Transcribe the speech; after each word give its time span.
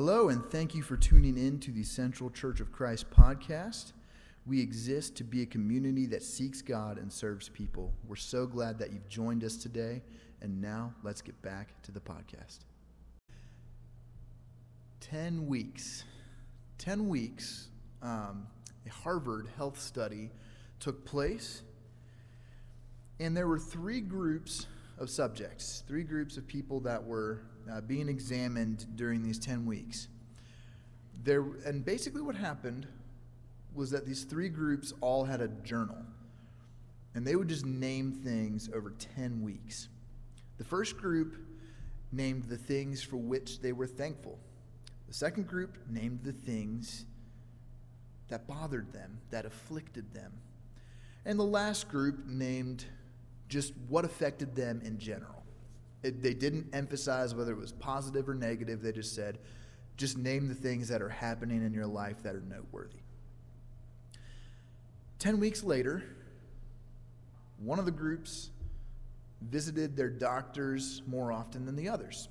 Hello, 0.00 0.28
and 0.28 0.48
thank 0.48 0.76
you 0.76 0.82
for 0.84 0.96
tuning 0.96 1.36
in 1.36 1.58
to 1.58 1.72
the 1.72 1.82
Central 1.82 2.30
Church 2.30 2.60
of 2.60 2.70
Christ 2.70 3.10
podcast. 3.10 3.94
We 4.46 4.60
exist 4.60 5.16
to 5.16 5.24
be 5.24 5.42
a 5.42 5.46
community 5.46 6.06
that 6.06 6.22
seeks 6.22 6.62
God 6.62 6.98
and 6.98 7.12
serves 7.12 7.48
people. 7.48 7.92
We're 8.06 8.14
so 8.14 8.46
glad 8.46 8.78
that 8.78 8.92
you've 8.92 9.08
joined 9.08 9.42
us 9.42 9.56
today. 9.56 10.04
And 10.40 10.60
now 10.60 10.94
let's 11.02 11.20
get 11.20 11.42
back 11.42 11.82
to 11.82 11.90
the 11.90 11.98
podcast. 11.98 12.58
10 15.00 15.48
weeks. 15.48 16.04
10 16.78 17.08
weeks, 17.08 17.66
um, 18.00 18.46
a 18.86 18.90
Harvard 19.02 19.48
health 19.56 19.80
study 19.80 20.30
took 20.78 21.04
place, 21.04 21.62
and 23.18 23.36
there 23.36 23.48
were 23.48 23.58
three 23.58 24.00
groups 24.00 24.68
of 24.96 25.10
subjects, 25.10 25.82
three 25.88 26.04
groups 26.04 26.36
of 26.36 26.46
people 26.46 26.78
that 26.78 27.04
were 27.04 27.40
uh, 27.70 27.80
being 27.82 28.08
examined 28.08 28.86
during 28.96 29.22
these 29.22 29.38
10 29.38 29.66
weeks. 29.66 30.08
There, 31.24 31.44
and 31.64 31.84
basically, 31.84 32.22
what 32.22 32.36
happened 32.36 32.86
was 33.74 33.90
that 33.90 34.06
these 34.06 34.24
three 34.24 34.48
groups 34.48 34.92
all 35.00 35.24
had 35.24 35.40
a 35.40 35.48
journal, 35.48 35.98
and 37.14 37.26
they 37.26 37.36
would 37.36 37.48
just 37.48 37.66
name 37.66 38.12
things 38.12 38.70
over 38.74 38.90
10 39.16 39.42
weeks. 39.42 39.88
The 40.58 40.64
first 40.64 40.96
group 40.96 41.36
named 42.12 42.44
the 42.44 42.56
things 42.56 43.02
for 43.02 43.16
which 43.16 43.60
they 43.60 43.72
were 43.72 43.86
thankful. 43.86 44.38
The 45.06 45.14
second 45.14 45.46
group 45.46 45.76
named 45.88 46.20
the 46.22 46.32
things 46.32 47.04
that 48.28 48.46
bothered 48.46 48.92
them, 48.92 49.18
that 49.30 49.46
afflicted 49.46 50.12
them. 50.12 50.32
And 51.24 51.38
the 51.38 51.44
last 51.44 51.88
group 51.88 52.26
named 52.26 52.84
just 53.48 53.72
what 53.88 54.04
affected 54.04 54.54
them 54.54 54.80
in 54.84 54.98
general. 54.98 55.37
It, 56.02 56.22
they 56.22 56.34
didn't 56.34 56.68
emphasize 56.72 57.34
whether 57.34 57.52
it 57.52 57.58
was 57.58 57.72
positive 57.72 58.28
or 58.28 58.34
negative. 58.34 58.82
They 58.82 58.92
just 58.92 59.14
said, 59.14 59.38
just 59.96 60.16
name 60.16 60.48
the 60.48 60.54
things 60.54 60.88
that 60.88 61.02
are 61.02 61.08
happening 61.08 61.64
in 61.64 61.74
your 61.74 61.86
life 61.86 62.22
that 62.22 62.34
are 62.34 62.40
noteworthy. 62.40 62.98
Ten 65.18 65.40
weeks 65.40 65.64
later, 65.64 66.04
one 67.58 67.80
of 67.80 67.84
the 67.84 67.90
groups 67.90 68.50
visited 69.42 69.96
their 69.96 70.08
doctors 70.08 71.02
more 71.06 71.32
often 71.32 71.66
than 71.66 71.74
the 71.74 71.88
others. 71.88 72.28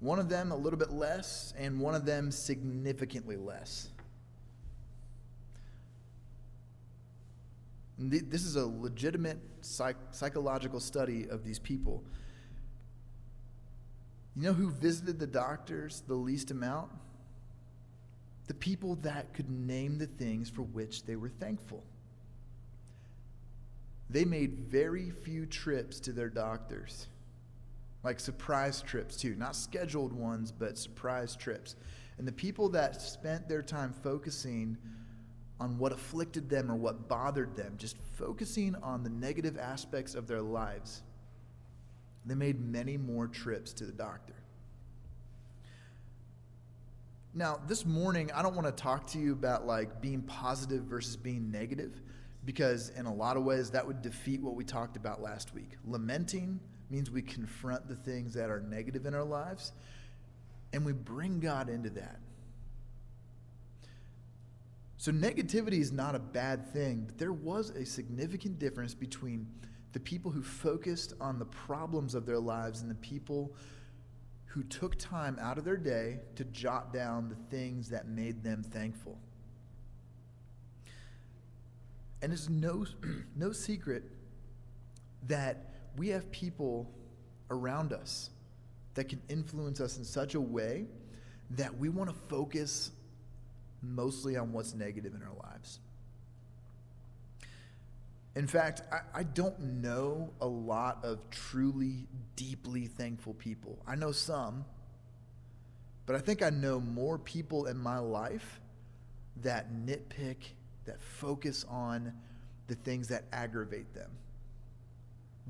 One 0.00 0.18
of 0.18 0.28
them 0.28 0.50
a 0.50 0.56
little 0.56 0.78
bit 0.78 0.90
less, 0.90 1.54
and 1.56 1.78
one 1.78 1.94
of 1.94 2.04
them 2.04 2.32
significantly 2.32 3.36
less. 3.36 3.88
This 7.98 8.44
is 8.44 8.56
a 8.56 8.66
legitimate 8.66 9.38
psych- 9.60 9.96
psychological 10.12 10.80
study 10.80 11.28
of 11.28 11.44
these 11.44 11.58
people. 11.58 12.02
You 14.34 14.42
know 14.42 14.52
who 14.54 14.70
visited 14.70 15.18
the 15.18 15.26
doctors 15.26 16.02
the 16.06 16.14
least 16.14 16.50
amount? 16.50 16.90
The 18.46 18.54
people 18.54 18.96
that 18.96 19.34
could 19.34 19.50
name 19.50 19.98
the 19.98 20.06
things 20.06 20.48
for 20.48 20.62
which 20.62 21.04
they 21.04 21.16
were 21.16 21.28
thankful. 21.28 21.84
They 24.10 24.24
made 24.24 24.58
very 24.58 25.10
few 25.10 25.46
trips 25.46 26.00
to 26.00 26.12
their 26.12 26.28
doctors, 26.28 27.06
like 28.02 28.20
surprise 28.20 28.82
trips, 28.82 29.16
too. 29.16 29.34
Not 29.36 29.56
scheduled 29.56 30.12
ones, 30.12 30.52
but 30.52 30.76
surprise 30.76 31.36
trips. 31.36 31.76
And 32.18 32.26
the 32.28 32.32
people 32.32 32.68
that 32.70 33.00
spent 33.00 33.48
their 33.48 33.62
time 33.62 33.94
focusing 34.02 34.76
on 35.62 35.78
what 35.78 35.92
afflicted 35.92 36.50
them 36.50 36.68
or 36.70 36.74
what 36.74 37.08
bothered 37.08 37.54
them, 37.54 37.74
just 37.78 37.96
focusing 38.18 38.74
on 38.82 39.04
the 39.04 39.10
negative 39.10 39.56
aspects 39.56 40.16
of 40.16 40.26
their 40.26 40.42
lives, 40.42 41.02
they 42.26 42.34
made 42.34 42.60
many 42.60 42.96
more 42.96 43.28
trips 43.28 43.72
to 43.72 43.84
the 43.84 43.92
doctor. 43.92 44.34
Now, 47.32 47.60
this 47.68 47.86
morning, 47.86 48.32
I 48.32 48.42
don't 48.42 48.56
want 48.56 48.66
to 48.66 48.82
talk 48.82 49.06
to 49.12 49.20
you 49.20 49.32
about 49.32 49.64
like 49.64 50.00
being 50.02 50.22
positive 50.22 50.82
versus 50.82 51.16
being 51.16 51.52
negative, 51.52 52.02
because 52.44 52.88
in 52.90 53.06
a 53.06 53.14
lot 53.14 53.36
of 53.36 53.44
ways 53.44 53.70
that 53.70 53.86
would 53.86 54.02
defeat 54.02 54.42
what 54.42 54.56
we 54.56 54.64
talked 54.64 54.96
about 54.96 55.22
last 55.22 55.54
week. 55.54 55.76
Lamenting 55.86 56.58
means 56.90 57.08
we 57.08 57.22
confront 57.22 57.86
the 57.86 57.94
things 57.94 58.34
that 58.34 58.50
are 58.50 58.60
negative 58.60 59.06
in 59.06 59.14
our 59.14 59.24
lives 59.24 59.72
and 60.72 60.84
we 60.84 60.92
bring 60.92 61.38
God 61.38 61.68
into 61.68 61.90
that. 61.90 62.18
So, 65.02 65.10
negativity 65.10 65.80
is 65.80 65.90
not 65.90 66.14
a 66.14 66.20
bad 66.20 66.72
thing, 66.72 67.02
but 67.08 67.18
there 67.18 67.32
was 67.32 67.70
a 67.70 67.84
significant 67.84 68.60
difference 68.60 68.94
between 68.94 69.48
the 69.92 69.98
people 69.98 70.30
who 70.30 70.44
focused 70.44 71.14
on 71.20 71.40
the 71.40 71.44
problems 71.44 72.14
of 72.14 72.24
their 72.24 72.38
lives 72.38 72.82
and 72.82 72.88
the 72.88 72.94
people 72.94 73.52
who 74.44 74.62
took 74.62 74.96
time 75.00 75.36
out 75.40 75.58
of 75.58 75.64
their 75.64 75.76
day 75.76 76.20
to 76.36 76.44
jot 76.44 76.92
down 76.92 77.28
the 77.28 77.34
things 77.50 77.88
that 77.88 78.06
made 78.06 78.44
them 78.44 78.62
thankful. 78.62 79.18
And 82.22 82.32
it's 82.32 82.48
no, 82.48 82.86
no 83.36 83.50
secret 83.50 84.04
that 85.26 85.74
we 85.96 86.10
have 86.10 86.30
people 86.30 86.88
around 87.50 87.92
us 87.92 88.30
that 88.94 89.08
can 89.08 89.20
influence 89.28 89.80
us 89.80 89.98
in 89.98 90.04
such 90.04 90.36
a 90.36 90.40
way 90.40 90.86
that 91.50 91.76
we 91.76 91.88
want 91.88 92.08
to 92.08 92.14
focus 92.28 92.92
mostly 93.82 94.36
on 94.36 94.52
what's 94.52 94.74
negative 94.74 95.14
in 95.14 95.22
our 95.22 95.34
lives. 95.50 95.80
In 98.34 98.46
fact, 98.46 98.82
I, 98.90 99.20
I, 99.20 99.22
don't 99.24 99.60
know 99.60 100.30
a 100.40 100.46
lot 100.46 101.04
of 101.04 101.18
truly, 101.30 102.06
deeply 102.34 102.86
thankful 102.86 103.34
people. 103.34 103.78
I 103.86 103.94
know 103.94 104.10
some, 104.10 104.64
but 106.06 106.16
I 106.16 106.18
think 106.18 106.42
I 106.42 106.48
know 106.48 106.80
more 106.80 107.18
people 107.18 107.66
in 107.66 107.76
my 107.76 107.98
life 107.98 108.60
that 109.42 109.72
nitpick, 109.74 110.36
that 110.86 111.00
focus 111.00 111.66
on 111.68 112.12
the 112.68 112.74
things 112.76 113.08
that 113.08 113.24
aggravate 113.32 113.92
them. 113.92 114.10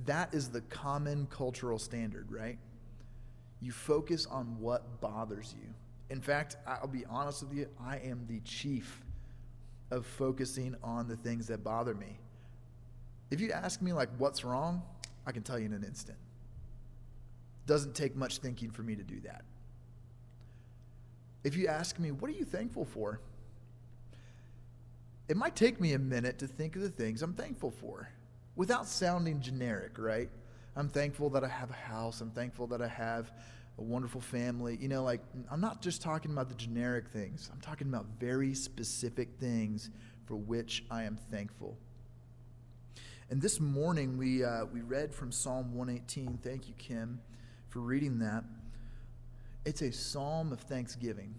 That 0.06 0.34
is 0.34 0.48
the 0.48 0.62
common 0.62 1.26
cultural 1.26 1.78
standard, 1.78 2.32
right? 2.32 2.58
You 3.60 3.70
focus 3.70 4.26
on 4.26 4.58
what 4.58 5.00
bothers 5.00 5.54
you. 5.56 5.72
In 6.12 6.20
fact, 6.20 6.58
I'll 6.66 6.86
be 6.86 7.06
honest 7.06 7.42
with 7.42 7.56
you, 7.56 7.68
I 7.82 7.96
am 7.96 8.26
the 8.28 8.40
chief 8.40 9.02
of 9.90 10.04
focusing 10.04 10.76
on 10.82 11.08
the 11.08 11.16
things 11.16 11.46
that 11.46 11.64
bother 11.64 11.94
me. 11.94 12.18
If 13.30 13.40
you 13.40 13.50
ask 13.50 13.80
me, 13.80 13.94
like, 13.94 14.10
what's 14.18 14.44
wrong, 14.44 14.82
I 15.26 15.32
can 15.32 15.42
tell 15.42 15.58
you 15.58 15.64
in 15.64 15.72
an 15.72 15.84
instant. 15.84 16.18
Doesn't 17.64 17.94
take 17.94 18.14
much 18.14 18.38
thinking 18.40 18.70
for 18.70 18.82
me 18.82 18.94
to 18.94 19.02
do 19.02 19.20
that. 19.20 19.42
If 21.44 21.56
you 21.56 21.68
ask 21.68 21.98
me, 21.98 22.10
what 22.10 22.30
are 22.30 22.34
you 22.34 22.44
thankful 22.44 22.84
for? 22.84 23.18
It 25.30 25.38
might 25.38 25.56
take 25.56 25.80
me 25.80 25.94
a 25.94 25.98
minute 25.98 26.38
to 26.40 26.46
think 26.46 26.76
of 26.76 26.82
the 26.82 26.90
things 26.90 27.22
I'm 27.22 27.32
thankful 27.32 27.70
for 27.70 28.10
without 28.54 28.86
sounding 28.86 29.40
generic, 29.40 29.92
right? 29.96 30.28
I'm 30.76 30.90
thankful 30.90 31.30
that 31.30 31.42
I 31.42 31.48
have 31.48 31.70
a 31.70 31.72
house. 31.72 32.20
I'm 32.20 32.32
thankful 32.32 32.66
that 32.66 32.82
I 32.82 32.88
have 32.88 33.32
a 33.78 33.82
wonderful 33.82 34.20
family. 34.20 34.78
You 34.80 34.88
know, 34.88 35.02
like, 35.02 35.20
I'm 35.50 35.60
not 35.60 35.82
just 35.82 36.02
talking 36.02 36.30
about 36.30 36.48
the 36.48 36.54
generic 36.54 37.08
things, 37.08 37.50
I'm 37.52 37.60
talking 37.60 37.88
about 37.88 38.06
very 38.18 38.54
specific 38.54 39.36
things 39.38 39.90
for 40.26 40.36
which 40.36 40.84
I 40.90 41.04
am 41.04 41.18
thankful. 41.30 41.76
And 43.30 43.40
this 43.40 43.60
morning, 43.60 44.18
we, 44.18 44.44
uh, 44.44 44.66
we 44.66 44.82
read 44.82 45.14
from 45.14 45.32
Psalm 45.32 45.74
118. 45.74 46.38
Thank 46.42 46.68
you, 46.68 46.74
Kim, 46.76 47.20
for 47.68 47.80
reading 47.80 48.18
that. 48.18 48.44
It's 49.64 49.80
a 49.80 49.90
psalm 49.90 50.52
of 50.52 50.60
thanksgiving. 50.60 51.34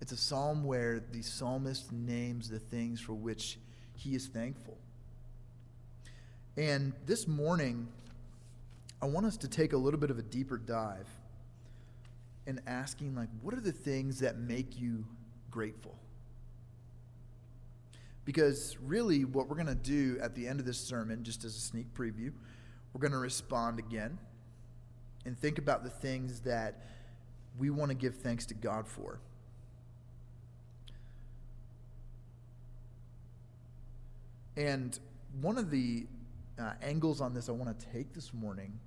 It's 0.00 0.12
a 0.12 0.16
psalm 0.16 0.64
where 0.64 1.02
the 1.12 1.22
psalmist 1.22 1.92
names 1.92 2.48
the 2.48 2.58
things 2.58 3.00
for 3.00 3.14
which 3.14 3.58
he 3.94 4.14
is 4.14 4.26
thankful. 4.26 4.76
And 6.56 6.92
this 7.06 7.26
morning, 7.28 7.88
I 9.00 9.06
want 9.06 9.26
us 9.26 9.36
to 9.38 9.48
take 9.48 9.72
a 9.72 9.76
little 9.76 10.00
bit 10.00 10.10
of 10.10 10.18
a 10.18 10.22
deeper 10.22 10.58
dive 10.58 11.08
and 12.50 12.60
asking 12.66 13.14
like 13.14 13.28
what 13.42 13.54
are 13.54 13.60
the 13.60 13.72
things 13.72 14.18
that 14.18 14.36
make 14.36 14.78
you 14.78 15.06
grateful? 15.50 15.96
Because 18.24 18.76
really 18.84 19.24
what 19.24 19.48
we're 19.48 19.54
going 19.54 19.66
to 19.68 19.74
do 19.74 20.18
at 20.20 20.34
the 20.34 20.46
end 20.46 20.58
of 20.58 20.66
this 20.66 20.78
sermon 20.78 21.22
just 21.22 21.44
as 21.44 21.56
a 21.56 21.60
sneak 21.60 21.94
preview 21.94 22.32
we're 22.92 23.00
going 23.00 23.12
to 23.12 23.18
respond 23.18 23.78
again 23.78 24.18
and 25.24 25.38
think 25.38 25.58
about 25.58 25.84
the 25.84 25.90
things 25.90 26.40
that 26.40 26.82
we 27.56 27.70
want 27.70 27.90
to 27.90 27.94
give 27.94 28.16
thanks 28.16 28.46
to 28.46 28.54
god 28.54 28.86
for. 28.88 29.20
And 34.56 34.98
one 35.40 35.56
of 35.56 35.70
the 35.70 36.06
uh, 36.58 36.72
angles 36.82 37.20
on 37.20 37.32
this 37.32 37.48
i 37.48 37.52
want 37.52 37.78
to 37.78 37.86
take 37.92 38.12
this 38.12 38.34
morning 38.34 38.78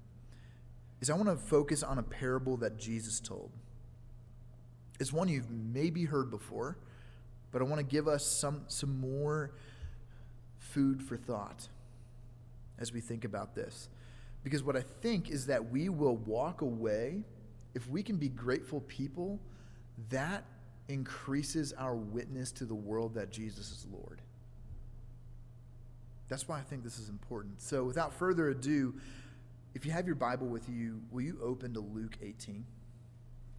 is 1.03 1.09
I 1.09 1.15
want 1.15 1.27
to 1.27 1.35
focus 1.35 1.83
on 1.83 1.97
a 1.97 2.01
parable 2.01 2.55
that 2.57 2.77
Jesus 2.77 3.19
told. 3.19 3.51
It's 5.01 5.11
one 5.11 5.27
you've 5.27 5.51
maybe 5.51 6.05
heard 6.05 6.31
before, 6.31 6.77
but 7.51 7.61
I 7.61 7.65
want 7.65 7.79
to 7.79 7.83
give 7.83 8.07
us 8.07 8.25
some, 8.25 8.63
some 8.67 9.01
more 9.01 9.51
food 10.59 11.03
for 11.03 11.17
thought 11.17 11.67
as 12.79 12.93
we 12.93 13.01
think 13.01 13.25
about 13.25 13.53
this. 13.53 13.89
Because 14.45 14.63
what 14.63 14.77
I 14.77 14.83
think 15.01 15.29
is 15.29 15.47
that 15.47 15.69
we 15.69 15.89
will 15.89 16.15
walk 16.15 16.61
away 16.61 17.25
if 17.75 17.85
we 17.89 18.01
can 18.01 18.15
be 18.15 18.29
grateful 18.29 18.79
people, 18.79 19.41
that 20.09 20.45
increases 20.87 21.73
our 21.73 21.95
witness 21.95 22.49
to 22.53 22.63
the 22.63 22.75
world 22.75 23.13
that 23.15 23.29
Jesus 23.29 23.71
is 23.71 23.85
Lord. 23.91 24.21
That's 26.29 26.47
why 26.47 26.59
I 26.59 26.61
think 26.61 26.81
this 26.81 26.97
is 26.97 27.09
important. 27.09 27.61
So, 27.61 27.83
without 27.83 28.13
further 28.13 28.47
ado, 28.47 28.93
if 29.73 29.85
you 29.85 29.91
have 29.91 30.05
your 30.05 30.15
Bible 30.15 30.47
with 30.47 30.69
you, 30.69 31.01
will 31.11 31.21
you 31.21 31.39
open 31.43 31.73
to 31.73 31.79
Luke 31.79 32.17
18? 32.21 32.65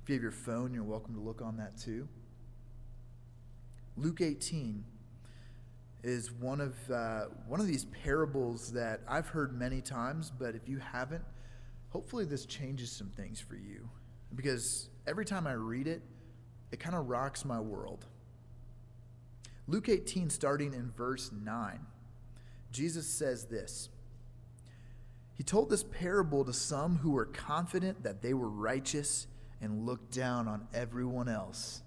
If 0.02 0.08
you 0.08 0.14
have 0.14 0.22
your 0.22 0.32
phone, 0.32 0.72
you're 0.72 0.84
welcome 0.84 1.14
to 1.14 1.20
look 1.20 1.42
on 1.42 1.56
that 1.56 1.76
too. 1.76 2.08
Luke 3.96 4.20
18 4.20 4.84
is 6.02 6.30
one 6.30 6.60
of, 6.60 6.74
uh, 6.90 7.24
one 7.48 7.60
of 7.60 7.66
these 7.66 7.86
parables 7.86 8.72
that 8.72 9.00
I've 9.08 9.28
heard 9.28 9.58
many 9.58 9.80
times, 9.80 10.30
but 10.30 10.54
if 10.54 10.68
you 10.68 10.78
haven't, 10.78 11.24
hopefully 11.88 12.24
this 12.24 12.44
changes 12.44 12.92
some 12.92 13.08
things 13.08 13.40
for 13.40 13.56
you. 13.56 13.88
Because 14.34 14.90
every 15.06 15.24
time 15.24 15.46
I 15.46 15.52
read 15.52 15.86
it, 15.86 16.02
it 16.70 16.80
kind 16.80 16.94
of 16.94 17.08
rocks 17.08 17.44
my 17.44 17.60
world. 17.60 18.06
Luke 19.66 19.88
18, 19.88 20.28
starting 20.28 20.74
in 20.74 20.90
verse 20.90 21.30
9, 21.32 21.80
Jesus 22.70 23.06
says 23.06 23.46
this. 23.46 23.88
He 25.36 25.42
told 25.42 25.68
this 25.68 25.82
parable 25.82 26.44
to 26.44 26.52
some 26.52 26.96
who 26.96 27.10
were 27.10 27.26
confident 27.26 28.04
that 28.04 28.22
they 28.22 28.34
were 28.34 28.48
righteous 28.48 29.26
and 29.60 29.84
looked 29.86 30.12
down 30.12 30.46
on 30.46 30.68
everyone 30.72 31.28
else. 31.28 31.82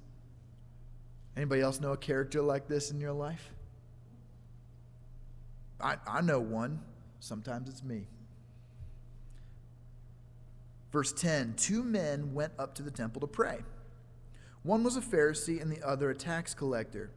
Anybody 1.35 1.61
else 1.61 1.79
know 1.79 1.93
a 1.93 1.97
character 1.97 2.41
like 2.41 2.67
this 2.67 2.91
in 2.91 2.99
your 2.99 3.13
life? 3.13 3.53
I, 5.79 5.97
I 6.07 6.21
know 6.21 6.39
one. 6.39 6.81
Sometimes 7.19 7.69
it's 7.69 7.83
me. 7.83 8.07
Verse 10.91 11.13
10 11.13 11.53
Two 11.55 11.83
men 11.83 12.33
went 12.33 12.53
up 12.57 12.75
to 12.75 12.83
the 12.83 12.91
temple 12.91 13.21
to 13.21 13.27
pray. 13.27 13.59
One 14.63 14.83
was 14.83 14.97
a 14.97 15.01
Pharisee 15.01 15.61
and 15.61 15.71
the 15.71 15.85
other 15.87 16.09
a 16.09 16.15
tax 16.15 16.53
collector. 16.53 17.11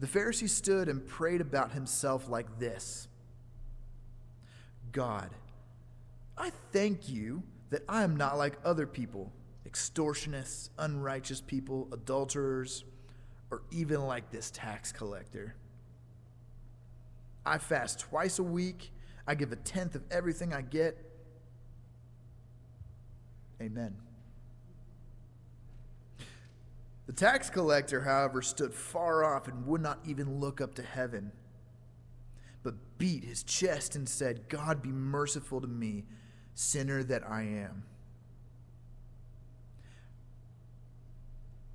The 0.00 0.06
Pharisee 0.06 0.48
stood 0.48 0.88
and 0.88 1.06
prayed 1.06 1.40
about 1.40 1.72
himself 1.72 2.28
like 2.28 2.58
this 2.58 3.08
God, 4.92 5.30
I 6.42 6.50
thank 6.72 7.08
you 7.08 7.44
that 7.70 7.84
I 7.88 8.02
am 8.02 8.16
not 8.16 8.36
like 8.36 8.54
other 8.64 8.84
people, 8.84 9.32
extortionists, 9.64 10.70
unrighteous 10.76 11.40
people, 11.40 11.86
adulterers, 11.92 12.84
or 13.52 13.62
even 13.70 14.02
like 14.08 14.32
this 14.32 14.50
tax 14.50 14.90
collector. 14.90 15.54
I 17.46 17.58
fast 17.58 18.00
twice 18.00 18.40
a 18.40 18.42
week. 18.42 18.90
I 19.24 19.36
give 19.36 19.52
a 19.52 19.56
tenth 19.56 19.94
of 19.94 20.02
everything 20.10 20.52
I 20.52 20.62
get. 20.62 20.98
Amen. 23.60 23.94
The 27.06 27.12
tax 27.12 27.50
collector, 27.50 28.00
however, 28.00 28.42
stood 28.42 28.74
far 28.74 29.24
off 29.24 29.46
and 29.46 29.64
would 29.68 29.80
not 29.80 30.00
even 30.04 30.40
look 30.40 30.60
up 30.60 30.74
to 30.74 30.82
heaven, 30.82 31.30
but 32.64 32.98
beat 32.98 33.22
his 33.22 33.44
chest 33.44 33.94
and 33.94 34.08
said, 34.08 34.48
God 34.48 34.82
be 34.82 34.90
merciful 34.90 35.60
to 35.60 35.68
me, 35.68 36.02
sinner 36.54 37.02
that 37.04 37.28
I 37.28 37.42
am. 37.42 37.84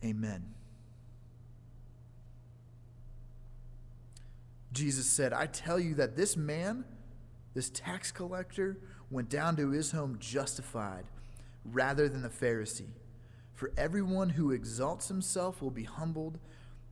Amen. 0.03 0.53
Jesus 4.71 5.07
said, 5.07 5.33
I 5.33 5.47
tell 5.47 5.79
you 5.79 5.95
that 5.95 6.15
this 6.15 6.37
man, 6.37 6.85
this 7.53 7.69
tax 7.69 8.11
collector, 8.11 8.77
went 9.09 9.29
down 9.29 9.55
to 9.55 9.71
his 9.71 9.91
home 9.91 10.17
justified 10.19 11.05
rather 11.65 12.07
than 12.07 12.21
the 12.21 12.29
Pharisee. 12.29 12.91
For 13.53 13.71
everyone 13.75 14.29
who 14.29 14.51
exalts 14.51 15.07
himself 15.07 15.61
will 15.61 15.71
be 15.71 15.83
humbled, 15.83 16.37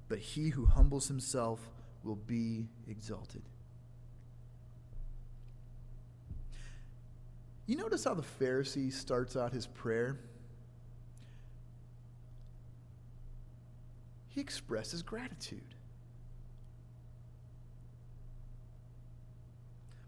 but 0.10 0.18
he 0.18 0.50
who 0.50 0.66
humbles 0.66 1.08
himself 1.08 1.70
will 2.04 2.16
be 2.16 2.66
exalted. 2.88 3.44
You 7.68 7.78
notice 7.78 8.04
how 8.04 8.14
the 8.14 8.24
Pharisee 8.40 8.92
starts 8.92 9.36
out 9.36 9.52
his 9.52 9.66
prayer? 9.66 10.20
He 14.30 14.42
expresses 14.42 15.02
gratitude. 15.02 15.64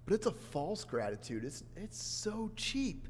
But 0.06 0.14
it's 0.14 0.26
a 0.26 0.32
false 0.32 0.84
gratitude. 0.84 1.44
It's, 1.44 1.64
it's 1.76 2.02
so 2.02 2.52
cheap. 2.56 3.08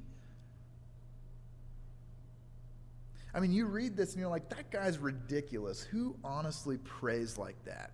I 3.34 3.40
mean, 3.40 3.52
you 3.52 3.66
read 3.66 3.96
this 3.96 4.14
and 4.14 4.20
you're 4.20 4.30
like, 4.30 4.50
that 4.50 4.72
guy's 4.72 4.98
ridiculous. 4.98 5.84
Who 5.84 6.16
honestly 6.24 6.78
prays 6.78 7.38
like 7.38 7.64
that? 7.66 7.92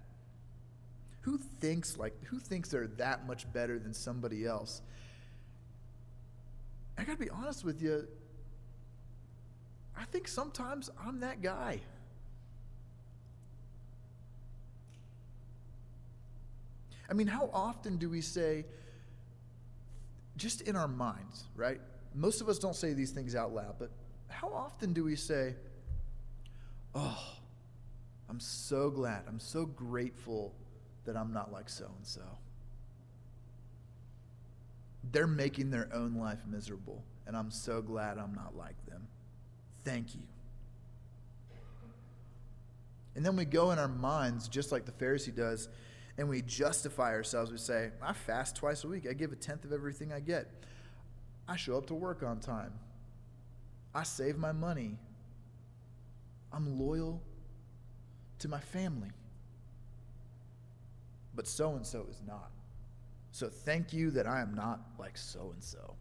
Who 1.22 1.38
thinks 1.38 1.98
like 1.98 2.14
who 2.26 2.38
thinks 2.38 2.70
they're 2.70 2.88
that 2.98 3.26
much 3.26 3.52
better 3.54 3.80
than 3.80 3.94
somebody 3.94 4.46
else? 4.46 4.82
I 6.98 7.04
gotta 7.04 7.18
be 7.18 7.30
honest 7.30 7.63
with 7.66 7.81
you. 7.81 8.07
I 9.98 10.06
think 10.06 10.28
sometimes 10.28 10.90
I'm 11.06 11.19
that 11.22 11.42
guy. 11.42 11.80
I 17.10 17.13
mean, 17.13 17.28
how 17.28 17.50
often 17.54 17.98
do 17.98 18.10
we 18.10 18.22
say, 18.22 18.66
just 20.36 20.62
in 20.62 20.75
our 20.75 20.88
minds, 20.88 21.44
right? 21.56 21.80
Most 22.16 22.42
of 22.42 22.50
us 22.50 22.57
don't 22.57 22.75
say 22.75 22.94
these 22.94 23.12
things 23.12 23.36
out 23.36 23.54
loud, 23.54 23.75
but 23.78 23.92
how 24.30 24.50
often 24.50 24.94
do 24.94 25.04
we 25.04 25.16
say, 25.16 25.56
Oh, 26.96 27.24
I'm 28.30 28.39
so 28.39 28.89
glad, 28.89 29.24
I'm 29.28 29.39
so 29.39 29.66
grateful 29.66 30.54
that 31.06 31.18
I'm 31.18 31.34
not 31.34 31.51
like 31.51 31.69
so 31.69 31.86
and 31.86 32.06
so? 32.06 32.22
They're 35.12 35.28
making 35.28 35.70
their 35.70 35.90
own 35.94 36.16
life 36.16 36.40
miserable, 36.48 37.04
and 37.28 37.36
I'm 37.36 37.52
so 37.52 37.82
glad 37.82 38.18
I'm 38.18 38.34
not 38.34 38.56
like 38.56 38.84
them. 38.88 39.08
Thank 39.84 40.16
you. 40.16 40.22
And 43.16 43.26
then 43.26 43.36
we 43.36 43.46
go 43.46 43.72
in 43.72 43.80
our 43.80 43.88
minds, 43.88 44.48
just 44.48 44.72
like 44.72 44.86
the 44.86 44.92
Pharisee 44.92 45.36
does, 45.36 45.70
and 46.18 46.30
we 46.30 46.42
justify 46.42 47.12
ourselves. 47.14 47.52
We 47.52 47.58
say, 47.58 47.92
I 48.02 48.14
fast 48.14 48.56
twice 48.56 48.84
a 48.84 48.88
week. 48.88 49.08
I 49.10 49.14
give 49.14 49.32
a 49.32 49.36
tenth 49.36 49.66
of 49.66 49.72
everything 49.72 50.12
I 50.12 50.20
get. 50.20 50.50
I 51.48 51.56
show 51.56 51.78
up 51.78 51.88
to 51.88 51.94
work 51.94 52.24
on 52.24 52.40
time. 52.40 52.74
I 53.94 54.04
save 54.04 54.38
my 54.38 54.52
money. 54.52 54.98
I'm 56.51 56.80
loyal 56.80 57.22
to 58.39 58.48
my 58.48 58.60
family. 58.60 59.12
But 61.36 61.48
so 61.48 61.75
and 61.75 61.86
so 61.86 62.06
is 62.10 62.22
not. 62.25 62.51
So 63.34 63.50
thank 63.50 63.92
you 63.92 64.12
that 64.12 64.25
I 64.25 64.40
am 64.40 64.54
not 64.54 64.80
like 64.98 65.18
so 65.18 65.52
and 65.54 65.62
so. 65.62 65.96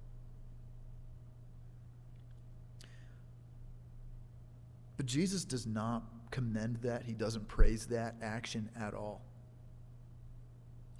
But 4.97 5.07
Jesus 5.07 5.45
does 5.45 5.67
not 5.67 6.05
commend 6.31 6.77
that. 6.83 7.03
He 7.03 7.15
doesn't 7.15 7.49
praise 7.49 7.87
that 7.87 8.15
action 8.23 8.71
at 8.79 8.95
all 8.95 9.23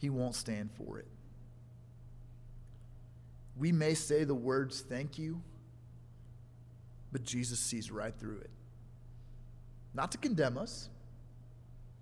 he 0.03 0.11
won't 0.11 0.35
stand 0.35 0.69
for 0.73 0.99
it. 0.99 1.07
We 3.57 3.71
may 3.71 3.95
say 3.95 4.25
the 4.25 4.35
words 4.35 4.81
thank 4.81 5.17
you, 5.17 5.41
but 7.13 7.23
Jesus 7.23 7.61
sees 7.61 7.89
right 7.89 8.13
through 8.19 8.39
it. 8.39 8.51
Not 9.95 10.11
to 10.11 10.19
condemn 10.19 10.59
us, 10.59 10.89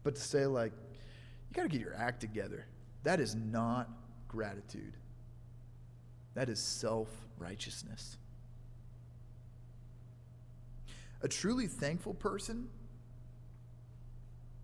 but 0.03 0.15
to 0.15 0.21
say, 0.23 0.47
like, 0.47 0.73
you 0.73 1.55
got 1.55 1.65
to 1.65 1.69
get 1.69 1.83
your 1.83 1.95
act 1.95 2.23
together. 2.23 2.65
That 3.03 3.21
is 3.21 3.35
not 3.35 3.91
gratitude, 4.31 4.95
that 6.35 6.49
is 6.49 6.61
self 6.61 7.09
righteousness. 7.39 8.17
A 11.23 11.29
truly 11.29 11.67
thankful 11.67 12.15
person 12.15 12.69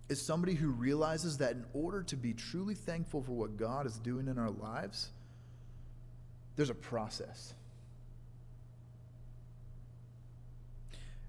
is 0.09 0.25
somebody 0.25 0.55
who 0.55 0.69
realizes 0.69 1.39
that 1.39 1.53
in 1.53 1.65
order 1.75 2.03
to 2.05 2.17
be 2.17 2.33
truly 2.33 2.75
thankful 2.75 3.23
for 3.23 3.33
what 3.33 3.57
God 3.57 3.87
is 3.87 3.99
doing 3.99 4.29
in 4.29 4.39
our 4.39 4.51
lives, 4.51 5.11
there's 6.55 6.71
a 6.71 6.75
process. 6.75 7.53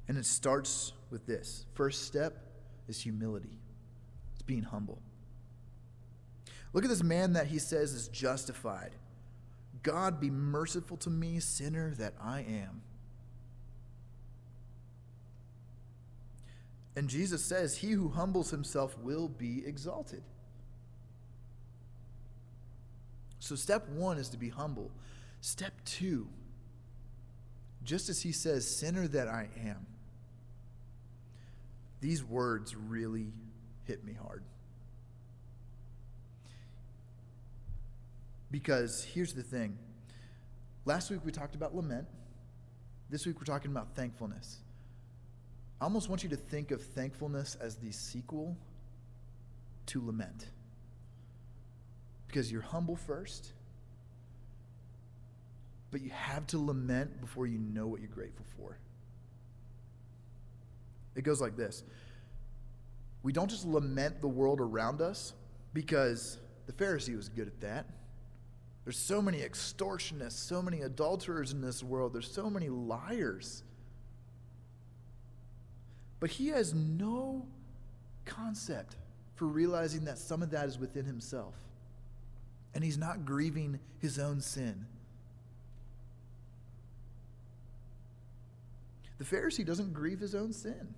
And 0.08 0.17
it 0.17 0.25
starts 0.25 0.94
with 1.10 1.25
this 1.25 1.65
first 1.74 2.06
step 2.06 2.38
is 2.88 3.01
humility, 3.01 3.58
it's 4.34 4.44
being 4.44 4.63
humble. 4.63 5.01
Look 6.74 6.83
at 6.83 6.89
this 6.89 7.03
man 7.03 7.33
that 7.33 7.47
he 7.47 7.59
says 7.59 7.93
is 7.93 8.07
justified. 8.07 8.91
God 9.83 10.19
be 10.19 10.29
merciful 10.29 10.97
to 10.97 11.09
me, 11.09 11.39
sinner 11.39 11.93
that 11.95 12.13
I 12.21 12.41
am. 12.41 12.81
And 16.95 17.07
Jesus 17.07 17.45
says, 17.45 17.77
He 17.77 17.91
who 17.91 18.09
humbles 18.09 18.50
himself 18.50 18.97
will 18.97 19.27
be 19.27 19.63
exalted. 19.65 20.24
So, 23.39 23.55
step 23.55 23.88
one 23.89 24.17
is 24.17 24.29
to 24.29 24.38
be 24.38 24.50
humble. 24.50 24.91
Step 25.39 25.74
two, 25.86 26.27
just 27.83 28.09
as 28.09 28.24
he 28.24 28.31
says, 28.31 28.67
Sinner 28.67 29.07
that 29.09 29.27
I 29.27 29.47
am. 29.63 29.86
These 32.01 32.24
words 32.24 32.75
really 32.75 33.31
hit 33.86 34.03
me 34.03 34.13
hard. 34.13 34.43
Because 38.50 39.04
here's 39.04 39.34
the 39.34 39.44
thing 39.44 39.77
last 40.86 41.12
week 41.12 41.22
we 41.25 41.32
talked 41.32 41.56
about 41.56 41.75
lament, 41.75 42.08
this 43.10 43.25
week 43.25 43.38
we're 43.38 43.46
talking 43.46 43.72
about 43.72 43.96
thankfulness. 43.96 44.60
I 45.80 45.84
almost 45.84 46.10
want 46.10 46.24
you 46.24 46.30
to 46.30 46.36
think 46.36 46.72
of 46.72 46.82
thankfulness 46.82 47.56
as 47.62 47.75
the 47.75 47.92
sequel 47.92 48.58
to 49.88 50.06
lament. 50.06 50.50
Because 52.27 52.51
you're 52.51 52.62
humble 52.62 52.96
first, 52.96 53.54
but 55.92 56.01
you 56.01 56.10
have 56.10 56.48
to 56.48 56.58
lament 56.58 57.22
before 57.22 57.48
you 57.48 57.60
know 57.60 57.88
what 57.88 58.01
you're 58.01 58.10
grateful 58.10 58.46
for. 58.58 58.77
It 61.16 61.24
goes 61.24 61.42
like 61.42 61.56
this 61.56 61.84
We 63.24 63.34
don't 63.34 63.50
just 63.50 63.66
lament 63.66 64.22
the 64.22 64.27
world 64.27 64.62
around 64.62 65.01
us 65.01 65.34
because 65.74 66.38
the 66.66 66.74
Pharisee 66.74 67.16
was 67.16 67.30
good 67.30 67.48
at 67.48 67.62
that. 67.62 67.86
There's 68.88 68.96
so 68.96 69.22
many 69.22 69.39
extortionists, 69.39 70.38
so 70.38 70.62
many 70.62 70.79
adulterers 70.79 71.51
in 71.51 71.60
this 71.60 71.84
world, 71.84 72.13
there's 72.13 72.32
so 72.32 72.50
many 72.50 72.70
liars. 72.70 73.63
But 76.22 76.29
he 76.29 76.48
has 76.48 76.74
no 76.74 77.46
concept 78.24 78.96
for 79.36 79.44
realizing 79.44 80.06
that 80.06 80.17
some 80.17 80.41
of 80.41 80.51
that 80.51 80.70
is 80.70 80.79
within 80.79 81.03
himself. 81.03 81.53
And 82.74 82.82
he's 82.82 82.98
not 82.98 83.25
grieving 83.25 83.77
his 84.00 84.20
own 84.20 84.39
sin. 84.39 84.86
The 89.17 89.25
Pharisee 89.25 89.65
doesn't 89.65 89.91
grieve 89.91 90.22
his 90.22 90.34
own 90.34 90.53
sin, 90.53 90.96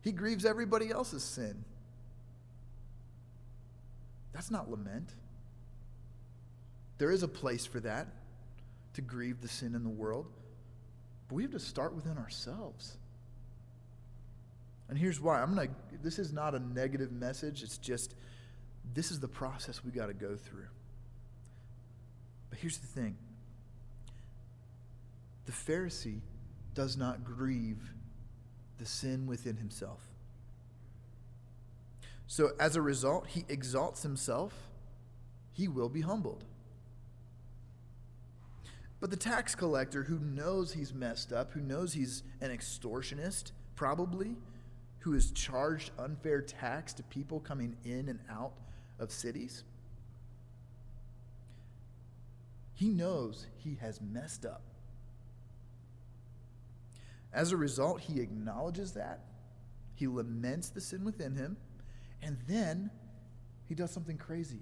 he 0.00 0.10
grieves 0.10 0.46
everybody 0.46 0.88
else's 0.90 1.22
sin. 1.22 1.66
That's 4.32 4.50
not 4.50 4.70
lament. 4.70 5.10
There 6.98 7.10
is 7.10 7.22
a 7.22 7.28
place 7.28 7.66
for 7.66 7.80
that, 7.80 8.08
to 8.94 9.02
grieve 9.02 9.40
the 9.40 9.48
sin 9.48 9.74
in 9.74 9.82
the 9.82 9.90
world. 9.90 10.26
But 11.28 11.34
we 11.34 11.42
have 11.42 11.52
to 11.52 11.60
start 11.60 11.94
within 11.94 12.16
ourselves. 12.16 12.96
And 14.88 14.96
here's 14.96 15.20
why. 15.20 15.40
I'm 15.40 15.54
going 15.54 15.68
to 15.68 15.74
this 16.02 16.18
is 16.18 16.32
not 16.32 16.54
a 16.54 16.58
negative 16.58 17.12
message. 17.12 17.62
It's 17.62 17.78
just 17.78 18.14
this 18.94 19.10
is 19.10 19.20
the 19.20 19.28
process 19.28 19.84
we 19.84 19.90
got 19.90 20.06
to 20.06 20.14
go 20.14 20.36
through. 20.36 20.68
But 22.50 22.58
here's 22.58 22.78
the 22.78 22.86
thing. 22.86 23.16
The 25.46 25.52
Pharisee 25.52 26.20
does 26.74 26.96
not 26.96 27.24
grieve 27.24 27.82
the 28.78 28.86
sin 28.86 29.26
within 29.26 29.56
himself. 29.56 30.00
So 32.26 32.50
as 32.58 32.76
a 32.76 32.82
result, 32.82 33.26
he 33.28 33.44
exalts 33.48 34.02
himself, 34.02 34.52
he 35.52 35.68
will 35.68 35.88
be 35.88 36.00
humbled. 36.00 36.44
But 39.00 39.10
the 39.10 39.16
tax 39.16 39.54
collector 39.54 40.04
who 40.04 40.18
knows 40.18 40.72
he's 40.72 40.94
messed 40.94 41.32
up, 41.32 41.52
who 41.52 41.60
knows 41.60 41.92
he's 41.92 42.22
an 42.40 42.50
extortionist, 42.50 43.52
probably, 43.74 44.36
who 45.00 45.12
has 45.12 45.30
charged 45.30 45.90
unfair 45.98 46.40
tax 46.40 46.92
to 46.94 47.02
people 47.04 47.40
coming 47.40 47.76
in 47.84 48.08
and 48.08 48.20
out 48.30 48.54
of 48.98 49.12
cities, 49.12 49.64
he 52.74 52.88
knows 52.88 53.46
he 53.58 53.76
has 53.80 54.00
messed 54.00 54.44
up. 54.44 54.62
As 57.32 57.52
a 57.52 57.56
result, 57.56 58.00
he 58.00 58.20
acknowledges 58.20 58.92
that, 58.92 59.20
he 59.94 60.06
laments 60.06 60.70
the 60.70 60.80
sin 60.80 61.04
within 61.04 61.34
him, 61.34 61.56
and 62.22 62.38
then 62.46 62.90
he 63.66 63.74
does 63.74 63.90
something 63.90 64.16
crazy. 64.16 64.60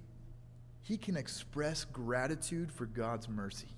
He 0.81 0.97
can 0.97 1.17
express 1.17 1.85
gratitude 1.85 2.71
for 2.71 2.85
God's 2.85 3.27
mercy. 3.27 3.69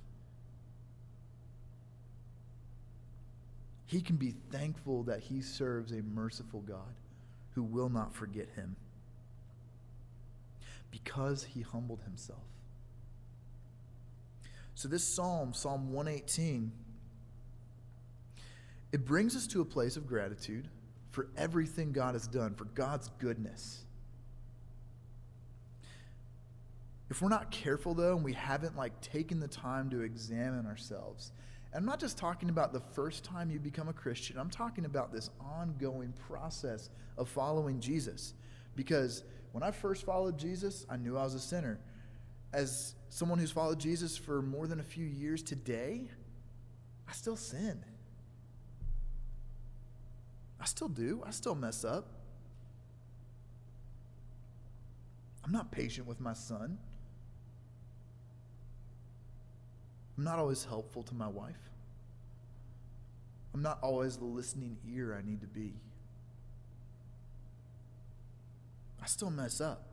He 3.87 4.01
can 4.01 4.17
be 4.17 4.35
thankful 4.51 5.03
that 5.03 5.21
he 5.21 5.41
serves 5.41 5.91
a 5.93 6.01
merciful 6.03 6.59
God 6.61 6.93
who 7.55 7.63
will 7.63 7.89
not 7.89 8.13
forget 8.13 8.49
him 8.55 8.75
because 10.91 11.43
he 11.43 11.61
humbled 11.61 12.01
himself. 12.03 12.43
So, 14.75 14.87
this 14.87 15.03
psalm, 15.03 15.53
Psalm 15.53 15.91
118, 15.91 16.71
it 18.91 19.05
brings 19.05 19.35
us 19.35 19.47
to 19.47 19.61
a 19.61 19.65
place 19.65 19.97
of 19.97 20.05
gratitude 20.05 20.67
for 21.09 21.29
everything 21.35 21.93
God 21.93 22.13
has 22.13 22.27
done, 22.27 22.53
for 22.53 22.65
God's 22.65 23.09
goodness. 23.17 23.85
If 27.09 27.21
we're 27.21 27.29
not 27.29 27.51
careful, 27.51 27.93
though, 27.93 28.15
and 28.15 28.23
we 28.23 28.33
haven't 28.33 28.75
like 28.75 28.99
taken 29.01 29.39
the 29.39 29.47
time 29.47 29.89
to 29.91 30.01
examine 30.01 30.65
ourselves, 30.65 31.31
I'm 31.73 31.85
not 31.85 31.99
just 31.99 32.17
talking 32.17 32.49
about 32.49 32.73
the 32.73 32.79
first 32.79 33.23
time 33.23 33.51
you 33.51 33.59
become 33.59 33.87
a 33.87 33.93
Christian, 33.93 34.37
I'm 34.37 34.49
talking 34.49 34.85
about 34.85 35.11
this 35.11 35.29
ongoing 35.39 36.13
process 36.27 36.89
of 37.17 37.29
following 37.29 37.79
Jesus. 37.79 38.33
Because 38.75 39.23
when 39.51 39.63
I 39.63 39.71
first 39.71 40.05
followed 40.05 40.37
Jesus, 40.37 40.85
I 40.89 40.97
knew 40.97 41.17
I 41.17 41.23
was 41.23 41.33
a 41.33 41.39
sinner. 41.39 41.79
As 42.53 42.95
someone 43.09 43.39
who's 43.39 43.51
followed 43.51 43.79
Jesus 43.79 44.17
for 44.17 44.41
more 44.41 44.67
than 44.67 44.79
a 44.79 44.83
few 44.83 45.05
years 45.05 45.43
today, 45.43 46.09
I 47.07 47.13
still 47.13 47.35
sin. 47.35 47.83
I 50.59 50.65
still 50.65 50.89
do. 50.89 51.23
I 51.25 51.31
still 51.31 51.55
mess 51.55 51.83
up. 51.83 52.07
I'm 55.43 55.51
not 55.51 55.71
patient 55.71 56.07
with 56.07 56.19
my 56.19 56.33
son. 56.33 56.77
I'm 60.17 60.23
not 60.23 60.39
always 60.39 60.65
helpful 60.65 61.03
to 61.03 61.13
my 61.13 61.27
wife. 61.27 61.69
I'm 63.53 63.61
not 63.61 63.79
always 63.81 64.17
the 64.17 64.25
listening 64.25 64.77
ear 64.91 65.15
I 65.17 65.27
need 65.27 65.41
to 65.41 65.47
be. 65.47 65.73
I 69.01 69.05
still 69.05 69.29
mess 69.29 69.61
up. 69.61 69.83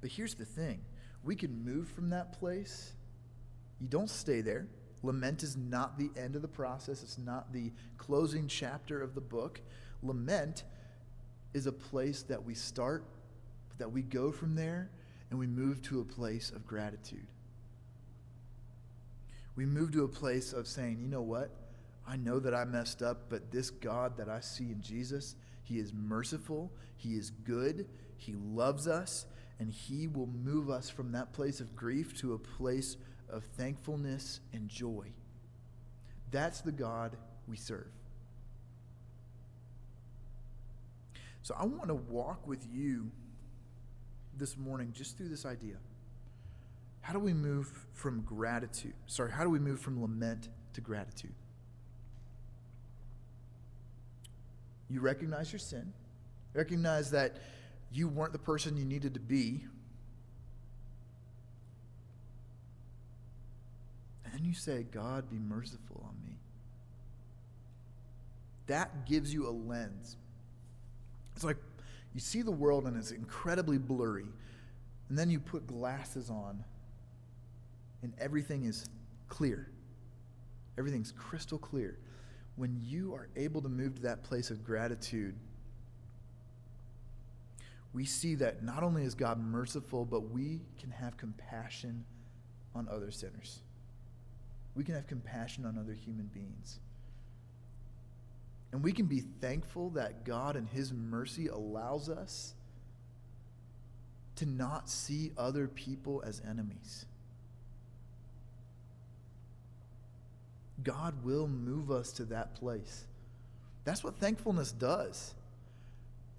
But 0.00 0.10
here's 0.10 0.34
the 0.34 0.44
thing 0.44 0.80
we 1.24 1.36
can 1.36 1.64
move 1.64 1.88
from 1.88 2.10
that 2.10 2.38
place. 2.38 2.92
You 3.80 3.88
don't 3.88 4.10
stay 4.10 4.40
there. 4.40 4.66
Lament 5.02 5.42
is 5.42 5.56
not 5.56 5.98
the 5.98 6.10
end 6.16 6.34
of 6.34 6.42
the 6.42 6.48
process, 6.48 7.02
it's 7.02 7.18
not 7.18 7.52
the 7.52 7.72
closing 7.98 8.48
chapter 8.48 9.00
of 9.00 9.14
the 9.14 9.20
book. 9.20 9.60
Lament 10.02 10.64
is 11.54 11.66
a 11.66 11.72
place 11.72 12.22
that 12.22 12.44
we 12.44 12.54
start, 12.54 13.04
that 13.78 13.90
we 13.90 14.02
go 14.02 14.32
from 14.32 14.54
there, 14.54 14.90
and 15.30 15.38
we 15.38 15.46
move 15.46 15.82
to 15.82 16.00
a 16.00 16.04
place 16.04 16.50
of 16.50 16.66
gratitude 16.66 17.26
we 19.56 19.64
move 19.66 19.92
to 19.92 20.04
a 20.04 20.08
place 20.08 20.52
of 20.52 20.66
saying, 20.66 20.98
you 21.00 21.08
know 21.08 21.22
what? 21.22 21.50
I 22.06 22.16
know 22.16 22.38
that 22.38 22.54
I 22.54 22.64
messed 22.64 23.02
up, 23.02 23.28
but 23.28 23.50
this 23.50 23.70
God 23.70 24.16
that 24.18 24.28
I 24.28 24.40
see 24.40 24.70
in 24.70 24.80
Jesus, 24.80 25.34
He 25.64 25.78
is 25.78 25.92
merciful, 25.92 26.70
He 26.96 27.14
is 27.14 27.30
good, 27.30 27.86
He 28.16 28.34
loves 28.34 28.86
us, 28.86 29.26
and 29.58 29.72
He 29.72 30.06
will 30.06 30.28
move 30.28 30.70
us 30.70 30.88
from 30.88 31.12
that 31.12 31.32
place 31.32 31.60
of 31.60 31.74
grief 31.74 32.14
to 32.20 32.34
a 32.34 32.38
place 32.38 32.96
of 33.28 33.42
thankfulness 33.56 34.40
and 34.52 34.68
joy. 34.68 35.06
That's 36.30 36.60
the 36.60 36.72
God 36.72 37.16
we 37.48 37.56
serve. 37.56 37.88
So 41.42 41.54
I 41.58 41.64
want 41.64 41.88
to 41.88 41.94
walk 41.94 42.46
with 42.46 42.66
you 42.72 43.10
this 44.36 44.56
morning 44.56 44.92
just 44.92 45.16
through 45.16 45.28
this 45.28 45.46
idea. 45.46 45.76
How 47.06 47.12
do 47.12 47.20
we 47.20 47.34
move 47.34 47.70
from 47.92 48.22
gratitude? 48.22 48.94
Sorry, 49.06 49.30
how 49.30 49.44
do 49.44 49.48
we 49.48 49.60
move 49.60 49.78
from 49.78 50.02
lament 50.02 50.48
to 50.72 50.80
gratitude? 50.80 51.34
You 54.90 54.98
recognize 54.98 55.52
your 55.52 55.60
sin, 55.60 55.92
recognize 56.52 57.12
that 57.12 57.36
you 57.92 58.08
weren't 58.08 58.32
the 58.32 58.40
person 58.40 58.76
you 58.76 58.84
needed 58.84 59.14
to 59.14 59.20
be. 59.20 59.62
And 64.24 64.34
then 64.34 64.44
you 64.44 64.52
say, 64.52 64.82
God, 64.90 65.30
be 65.30 65.38
merciful 65.38 66.04
on 66.08 66.16
me. 66.28 66.34
That 68.66 69.06
gives 69.06 69.32
you 69.32 69.48
a 69.48 69.54
lens. 69.54 70.16
It's 71.36 71.44
like 71.44 71.58
you 72.14 72.20
see 72.20 72.42
the 72.42 72.50
world 72.50 72.84
and 72.84 72.96
it's 72.96 73.12
incredibly 73.12 73.78
blurry. 73.78 74.26
And 75.08 75.16
then 75.16 75.30
you 75.30 75.38
put 75.38 75.68
glasses 75.68 76.30
on 76.30 76.64
and 78.06 78.14
everything 78.20 78.62
is 78.62 78.88
clear. 79.28 79.66
Everything's 80.78 81.10
crystal 81.10 81.58
clear. 81.58 81.98
When 82.54 82.80
you 82.80 83.12
are 83.14 83.26
able 83.34 83.60
to 83.62 83.68
move 83.68 83.96
to 83.96 84.02
that 84.02 84.22
place 84.22 84.52
of 84.52 84.62
gratitude, 84.62 85.34
we 87.92 88.04
see 88.04 88.36
that 88.36 88.62
not 88.62 88.84
only 88.84 89.02
is 89.02 89.16
God 89.16 89.40
merciful, 89.40 90.04
but 90.04 90.30
we 90.30 90.60
can 90.78 90.92
have 90.92 91.16
compassion 91.16 92.04
on 92.76 92.86
other 92.88 93.10
sinners. 93.10 93.58
We 94.76 94.84
can 94.84 94.94
have 94.94 95.08
compassion 95.08 95.66
on 95.66 95.76
other 95.76 95.94
human 95.94 96.26
beings. 96.26 96.78
And 98.70 98.84
we 98.84 98.92
can 98.92 99.06
be 99.06 99.18
thankful 99.18 99.90
that 99.90 100.24
God 100.24 100.54
and 100.54 100.68
His 100.68 100.92
mercy 100.92 101.48
allows 101.48 102.08
us 102.08 102.54
to 104.36 104.46
not 104.46 104.88
see 104.88 105.32
other 105.36 105.66
people 105.66 106.22
as 106.24 106.40
enemies. 106.48 107.06
God 110.82 111.24
will 111.24 111.48
move 111.48 111.90
us 111.90 112.12
to 112.12 112.24
that 112.26 112.54
place. 112.54 113.06
That's 113.84 114.04
what 114.04 114.16
thankfulness 114.16 114.72
does. 114.72 115.34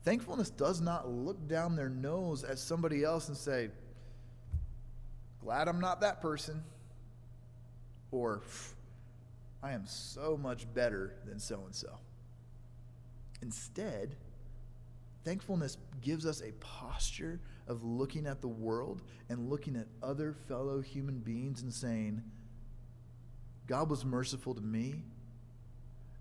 Thankfulness 0.03 0.50
does 0.50 0.79
not 0.79 1.10
look 1.10 1.48
down 1.48 1.75
their 1.75 1.89
nose 1.89 2.44
at 2.44 2.60
somebody 2.60 3.03
else 3.03 3.27
and 3.27 3.38
say, 3.38 3.70
Glad 5.41 5.67
I'm 5.67 5.79
not 5.79 6.01
that 6.01 6.22
person. 6.22 6.63
Or, 8.12 8.41
I 9.63 9.72
am 9.72 9.86
so 9.86 10.38
much 10.38 10.72
better 10.74 11.13
than 11.25 11.39
so 11.39 11.62
and 11.65 11.75
so. 11.75 12.00
Instead, 13.41 14.15
thankfulness 15.24 15.77
gives 16.01 16.25
us 16.25 16.41
a 16.41 16.51
posture 16.53 17.39
of 17.67 17.84
looking 17.84 18.25
at 18.25 18.41
the 18.41 18.48
world 18.48 19.01
and 19.29 19.50
looking 19.50 19.75
at 19.75 19.88
other 20.01 20.34
fellow 20.48 20.82
human 20.82 21.20
beings 21.20 21.62
and 21.62 21.74
saying, 21.74 22.24
God 23.67 23.89
was 23.89 24.05
merciful 24.05 24.55
to 24.55 24.62
me, 24.62 25.03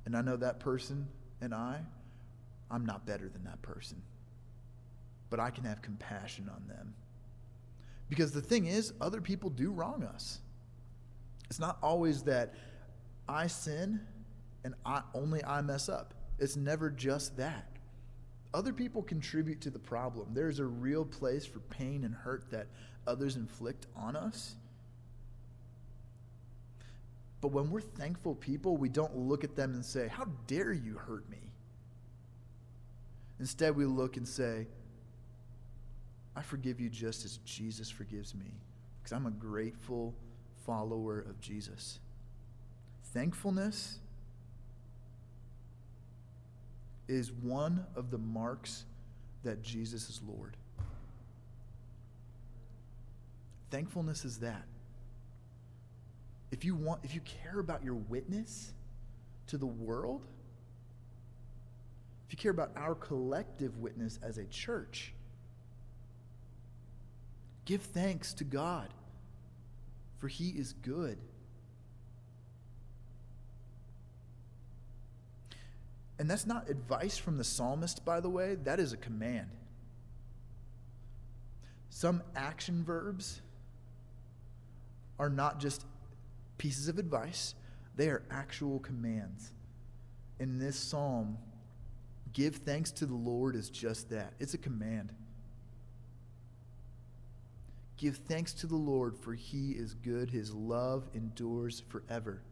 and 0.05 0.17
I 0.17 0.21
know 0.21 0.37
that 0.37 0.61
person 0.61 1.09
and 1.41 1.55
I, 1.55 1.81
I'm 2.71 2.85
not 2.85 3.07
better 3.07 3.29
than 3.29 3.45
that 3.45 3.63
person. 3.63 4.03
But 5.31 5.41
I 5.41 5.51
can 5.51 5.65
have 5.65 5.83
compassion 5.83 6.51
on 6.53 6.67
them. 6.69 6.95
Because 8.09 8.33
the 8.33 8.41
thing 8.41 8.67
is, 8.67 8.93
other 9.01 9.21
people 9.21 9.51
do 9.51 9.71
wrong 9.71 10.05
us. 10.05 10.41
It's 11.49 11.59
not 11.59 11.79
always 11.83 12.23
that 12.25 12.55
I 13.29 13.47
sin 13.47 14.01
and 14.65 14.75
I, 14.85 15.03
only 15.15 15.45
I 15.45 15.63
mess 15.63 15.89
up. 15.89 16.15
It's 16.39 16.57
never 16.57 16.91
just 16.91 17.37
that. 17.37 17.69
Other 18.55 18.73
people 18.73 19.03
contribute 19.03 19.61
to 19.63 19.71
the 19.71 19.79
problem. 19.79 20.29
There's 20.33 20.61
a 20.61 20.65
real 20.65 21.05
place 21.05 21.45
for 21.45 21.61
pain 21.61 22.05
and 22.05 22.15
hurt 22.15 22.51
that 22.51 22.69
others 23.07 23.37
inflict 23.37 23.87
on 23.97 24.17
us. 24.17 24.57
But 27.47 27.53
when 27.53 27.71
we're 27.71 27.81
thankful 27.81 28.35
people, 28.35 28.77
we 28.77 28.89
don't 28.89 29.17
look 29.17 29.45
at 29.45 29.55
them 29.55 29.75
and 29.75 29.85
say, 29.85 30.09
How 30.09 30.27
dare 30.49 30.73
you 30.73 30.97
hurt 30.97 31.31
me? 31.31 31.53
Instead, 33.39 33.77
we 33.77 33.85
look 33.85 34.17
and 34.17 34.27
say, 34.27 34.67
I 36.35 36.43
forgive 36.43 36.81
you 36.81 36.91
just 36.91 37.25
as 37.25 37.37
Jesus 37.45 37.89
forgives 37.89 38.35
me, 38.35 38.53
because 38.99 39.13
I'm 39.13 39.27
a 39.27 39.31
grateful 39.31 40.13
follower 40.65 41.21
of 41.21 41.41
Jesus. 41.41 42.01
Thankfulness 43.15 44.01
is 47.07 47.31
one 47.31 47.87
of 47.95 48.11
the 48.11 48.19
marks 48.19 48.87
that 49.45 49.63
Jesus 49.63 50.11
is 50.11 50.21
Lord. 50.27 50.57
Thankfulness 53.71 54.25
is 54.25 54.39
that. 54.39 54.65
If 56.57 56.65
you 56.65 56.75
want 56.75 57.01
if 57.05 57.15
you 57.15 57.21
care 57.21 57.61
about 57.61 57.85
your 57.85 57.95
witness 57.95 58.73
to 59.49 59.59
the 59.59 59.67
world, 59.67 60.25
if 62.27 62.33
you 62.33 62.39
care 62.39 62.51
about 62.51 62.71
our 62.77 62.95
collective 62.95 63.77
witness 63.77 64.19
as 64.23 64.39
a 64.39 64.45
church, 64.47 65.13
give 67.67 67.83
thanks 67.83 68.33
to 68.35 68.45
God, 68.45 68.89
for 70.19 70.29
he 70.29 70.49
is 70.49 70.73
good. 70.83 71.19
And 76.19 76.31
that's 76.31 76.47
not 76.47 76.71
advice 76.71 77.19
from 77.19 77.37
the 77.37 77.45
psalmist, 77.45 78.03
by 78.03 78.21
the 78.21 78.31
way, 78.31 78.55
that 78.65 78.81
is 78.81 78.95
a 78.95 78.97
command. 78.97 79.51
Some 81.91 82.23
action 82.35 82.83
verbs 82.83 83.43
are 85.19 85.29
not 85.29 85.61
just 85.61 85.85
pieces 86.59 86.89
of 86.89 86.99
advice, 86.99 87.55
they 87.97 88.09
are 88.09 88.23
actual 88.31 88.79
commands. 88.79 89.53
In 90.39 90.59
this 90.59 90.77
psalm, 90.77 91.39
give 92.33 92.57
thanks 92.57 92.91
to 92.93 93.07
the 93.07 93.15
Lord 93.15 93.57
is 93.57 93.71
just 93.71 94.11
that 94.11 94.35
it's 94.39 94.55
a 94.55 94.59
command. 94.59 95.13
Give 97.97 98.17
thanks 98.17 98.53
to 98.55 98.67
the 98.67 98.77
Lord, 98.77 99.17
for 99.17 99.33
he 99.33 99.71
is 99.71 99.95
good. 99.95 100.31
His 100.31 100.53
love 100.53 101.09
endures 101.15 101.83
forever. 101.89 102.43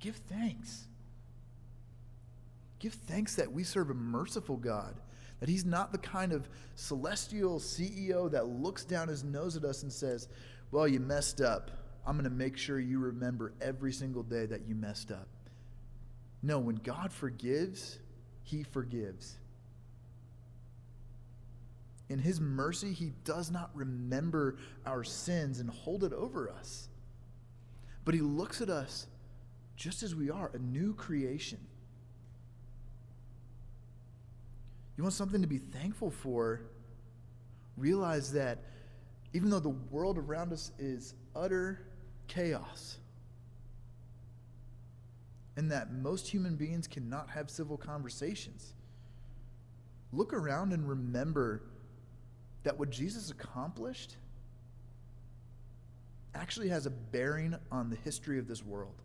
Give 0.00 0.16
thanks. 0.16 0.88
Give 2.80 2.92
thanks 2.92 3.36
that 3.36 3.52
we 3.52 3.62
serve 3.62 3.90
a 3.90 3.94
merciful 3.94 4.56
God, 4.56 4.96
that 5.38 5.48
he's 5.48 5.64
not 5.64 5.92
the 5.92 5.98
kind 5.98 6.32
of 6.32 6.48
celestial 6.74 7.60
CEO 7.60 8.28
that 8.30 8.46
looks 8.46 8.84
down 8.84 9.06
his 9.06 9.22
nose 9.22 9.56
at 9.56 9.64
us 9.64 9.84
and 9.84 9.92
says, 9.92 10.28
Well, 10.72 10.88
you 10.88 10.98
messed 10.98 11.40
up. 11.40 11.70
I'm 12.06 12.14
going 12.14 12.24
to 12.24 12.30
make 12.30 12.56
sure 12.56 12.78
you 12.78 12.98
remember 12.98 13.52
every 13.60 13.92
single 13.92 14.22
day 14.22 14.46
that 14.46 14.66
you 14.66 14.74
messed 14.74 15.10
up. 15.10 15.28
No, 16.42 16.58
when 16.58 16.76
God 16.76 17.12
forgives, 17.12 17.98
he 18.42 18.62
forgives. 18.62 19.36
In 22.08 22.18
his 22.18 22.40
mercy, 22.40 22.92
he 22.92 23.12
does 23.24 23.50
not 23.50 23.70
remember 23.74 24.56
our 24.84 25.04
sins 25.04 25.60
and 25.60 25.70
hold 25.70 26.02
it 26.02 26.12
over 26.12 26.50
us. 26.50 26.88
But 28.04 28.14
he 28.14 28.20
looks 28.20 28.60
at 28.60 28.70
us 28.70 29.06
just 29.76 30.02
as 30.02 30.14
we 30.14 30.30
are, 30.30 30.50
a 30.52 30.58
new 30.58 30.94
creation. 30.94 31.58
You 34.96 35.04
want 35.04 35.14
something 35.14 35.40
to 35.40 35.48
be 35.48 35.58
thankful 35.58 36.10
for? 36.10 36.62
Realize 37.76 38.32
that 38.32 38.58
even 39.32 39.48
though 39.48 39.60
the 39.60 39.68
world 39.68 40.18
around 40.18 40.52
us 40.52 40.72
is 40.78 41.14
utter 41.34 41.80
chaos, 42.30 42.98
and 45.56 45.70
that 45.72 45.92
most 45.92 46.28
human 46.28 46.54
beings 46.54 46.86
cannot 46.86 47.28
have 47.30 47.50
civil 47.50 47.76
conversations, 47.76 48.72
look 50.12 50.32
around 50.32 50.72
and 50.72 50.88
remember 50.88 51.62
that 52.62 52.78
what 52.78 52.90
Jesus 52.90 53.30
accomplished 53.30 54.16
actually 56.34 56.68
has 56.68 56.86
a 56.86 56.90
bearing 56.90 57.56
on 57.72 57.90
the 57.90 57.96
history 57.96 58.38
of 58.38 58.46
this 58.46 58.64
world. 58.64 59.02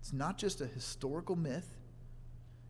It's 0.00 0.12
not 0.12 0.38
just 0.38 0.60
a 0.60 0.66
historical 0.66 1.34
myth, 1.34 1.76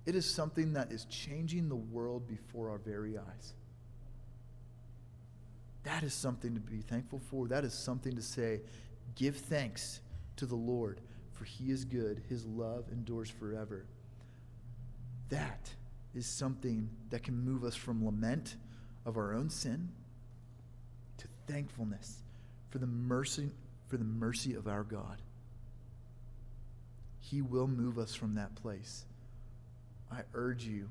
it 0.06 0.14
is 0.14 0.24
something 0.24 0.72
that 0.72 0.90
is 0.90 1.04
changing 1.04 1.68
the 1.68 1.76
world 1.76 2.26
before 2.26 2.70
our 2.70 2.78
very 2.78 3.18
eyes. 3.18 3.52
That 5.82 6.02
is 6.02 6.14
something 6.14 6.54
to 6.54 6.60
be 6.60 6.80
thankful 6.80 7.20
for. 7.30 7.46
That 7.46 7.64
is 7.64 7.72
something 7.72 8.16
to 8.16 8.22
say, 8.22 8.60
give 9.16 9.36
thanks 9.36 10.00
to 10.36 10.46
the 10.46 10.54
Lord, 10.54 11.00
for 11.32 11.44
he 11.44 11.70
is 11.70 11.84
good. 11.84 12.22
His 12.28 12.46
love 12.46 12.84
endures 12.92 13.28
forever. 13.30 13.86
That 15.30 15.70
is 16.14 16.26
something 16.26 16.88
that 17.10 17.24
can 17.24 17.44
move 17.44 17.64
us 17.64 17.74
from 17.74 18.04
lament 18.04 18.56
of 19.04 19.16
our 19.16 19.34
own 19.34 19.50
sin 19.50 19.88
to 21.18 21.28
thankfulness 21.46 22.22
for 22.70 22.78
the 22.78 22.86
mercy 22.86 23.50
for 23.88 23.96
the 23.96 24.04
mercy 24.04 24.54
of 24.54 24.66
our 24.66 24.82
God. 24.82 25.22
He 27.20 27.40
will 27.40 27.68
move 27.68 27.98
us 27.98 28.14
from 28.14 28.34
that 28.34 28.54
place. 28.56 29.04
I 30.10 30.22
urge 30.34 30.64
you 30.64 30.88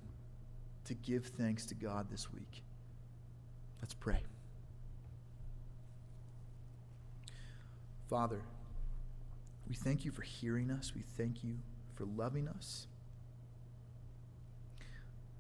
to 0.86 0.94
give 0.94 1.26
thanks 1.26 1.66
to 1.68 1.76
God 1.76 2.08
this 2.10 2.32
week. 2.32 2.64
Let's 3.82 3.94
pray. 3.94 4.22
Father, 8.10 8.42
we 9.68 9.76
thank 9.76 10.06
you 10.06 10.12
for 10.12 10.22
hearing 10.22 10.72
us. 10.72 10.94
We 10.96 11.04
thank 11.18 11.44
you 11.44 11.58
for 11.96 12.06
loving 12.06 12.48
us. 12.48 12.88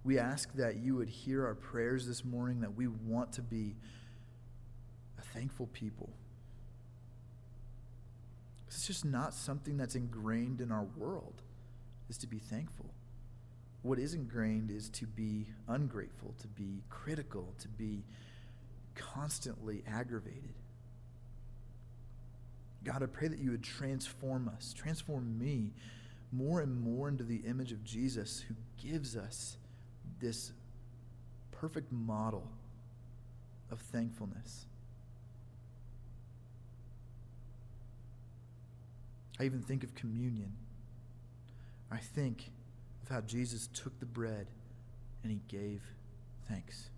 We 0.03 0.19
ask 0.19 0.53
that 0.53 0.77
you 0.77 0.95
would 0.95 1.09
hear 1.09 1.45
our 1.45 1.55
prayers 1.55 2.07
this 2.07 2.23
morning, 2.23 2.61
that 2.61 2.75
we 2.75 2.87
want 2.87 3.33
to 3.33 3.41
be 3.41 3.75
a 5.17 5.21
thankful 5.21 5.67
people. 5.67 6.09
It's 8.67 8.85
just 8.85 9.05
not 9.05 9.33
something 9.33 9.77
that's 9.77 9.95
ingrained 9.95 10.61
in 10.61 10.71
our 10.71 10.85
world, 10.97 11.41
is 12.09 12.17
to 12.19 12.27
be 12.27 12.37
thankful 12.37 12.91
what 13.85 13.99
is 13.99 14.15
ingrained 14.15 14.71
is 14.71 14.89
to 14.89 15.05
be 15.05 15.45
ungrateful, 15.67 16.33
to 16.41 16.47
be 16.47 16.81
critical, 16.89 17.53
to 17.59 17.67
be 17.67 18.03
constantly 18.95 19.83
aggravated. 19.87 20.55
God, 22.85 23.01
I 23.01 23.07
pray 23.07 23.27
that 23.27 23.39
you 23.39 23.51
would 23.51 23.63
transform 23.63 24.49
us, 24.55 24.73
transform 24.73 25.37
me 25.39 25.71
more 26.31 26.61
and 26.61 26.79
more 26.79 27.09
into 27.09 27.23
the 27.23 27.37
image 27.37 27.71
of 27.71 27.83
Jesus 27.83 28.45
who 28.47 28.53
gives 28.77 29.17
us 29.17 29.57
this 30.19 30.51
perfect 31.51 31.91
model 31.91 32.47
of 33.71 33.79
thankfulness. 33.79 34.67
I 39.39 39.43
even 39.45 39.61
think 39.61 39.83
of 39.83 39.95
communion. 39.95 40.53
I 41.91 41.97
think 41.97 42.51
of 43.03 43.09
how 43.09 43.21
Jesus 43.21 43.67
took 43.73 43.99
the 43.99 44.05
bread 44.05 44.47
and 45.23 45.31
he 45.31 45.39
gave 45.47 45.81
thanks. 46.47 46.89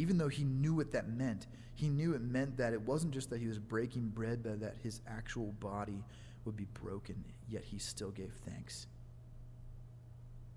Even 0.00 0.16
though 0.16 0.28
he 0.28 0.44
knew 0.44 0.72
what 0.72 0.92
that 0.92 1.10
meant, 1.10 1.46
he 1.74 1.86
knew 1.90 2.14
it 2.14 2.22
meant 2.22 2.56
that 2.56 2.72
it 2.72 2.80
wasn't 2.80 3.12
just 3.12 3.28
that 3.28 3.38
he 3.38 3.46
was 3.46 3.58
breaking 3.58 4.08
bread, 4.08 4.42
but 4.42 4.58
that 4.58 4.76
his 4.82 5.02
actual 5.06 5.52
body 5.60 6.02
would 6.46 6.56
be 6.56 6.64
broken, 6.72 7.22
yet 7.50 7.62
he 7.62 7.78
still 7.78 8.10
gave 8.10 8.32
thanks. 8.46 8.86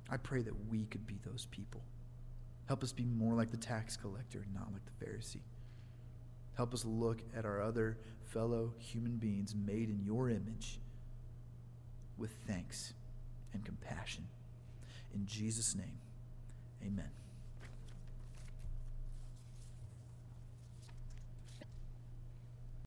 I 0.09 0.15
pray 0.15 0.43
that 0.43 0.69
we 0.69 0.85
could 0.85 1.05
be 1.05 1.19
those 1.25 1.45
people. 1.51 1.81
Help 2.67 2.83
us 2.83 2.93
be 2.93 3.03
more 3.03 3.35
like 3.35 3.51
the 3.51 3.57
tax 3.57 3.97
collector, 3.97 4.39
and 4.39 4.53
not 4.53 4.71
like 4.71 4.83
the 4.85 5.05
Pharisee. 5.05 5.43
Help 6.55 6.73
us 6.73 6.85
look 6.85 7.19
at 7.35 7.43
our 7.43 7.61
other 7.61 7.97
fellow 8.23 8.73
human 8.77 9.17
beings 9.17 9.53
made 9.53 9.89
in 9.89 9.99
your 10.05 10.29
image 10.29 10.79
with 12.17 12.31
thanks 12.47 12.93
and 13.51 13.65
compassion. 13.65 14.25
In 15.13 15.25
Jesus' 15.25 15.75
name, 15.75 15.99
amen. 16.81 17.09